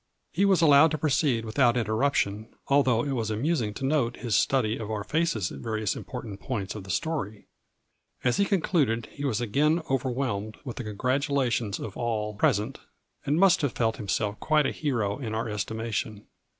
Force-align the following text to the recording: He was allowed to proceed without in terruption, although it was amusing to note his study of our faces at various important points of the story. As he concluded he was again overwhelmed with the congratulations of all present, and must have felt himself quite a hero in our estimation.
He 0.31 0.45
was 0.45 0.63
allowed 0.63 0.89
to 0.89 0.97
proceed 0.97 1.45
without 1.45 1.77
in 1.77 1.85
terruption, 1.85 2.47
although 2.69 3.03
it 3.03 3.11
was 3.11 3.29
amusing 3.29 3.71
to 3.75 3.85
note 3.85 4.17
his 4.17 4.35
study 4.35 4.79
of 4.79 4.89
our 4.89 5.03
faces 5.03 5.51
at 5.51 5.59
various 5.59 5.95
important 5.95 6.39
points 6.39 6.73
of 6.73 6.85
the 6.85 6.89
story. 6.89 7.45
As 8.23 8.37
he 8.37 8.45
concluded 8.45 9.05
he 9.11 9.25
was 9.25 9.39
again 9.41 9.83
overwhelmed 9.91 10.57
with 10.65 10.77
the 10.77 10.83
congratulations 10.83 11.77
of 11.79 11.95
all 11.95 12.33
present, 12.33 12.79
and 13.27 13.39
must 13.39 13.61
have 13.61 13.73
felt 13.73 13.97
himself 13.97 14.39
quite 14.39 14.65
a 14.65 14.71
hero 14.71 15.19
in 15.19 15.35
our 15.35 15.47
estimation. 15.47 16.25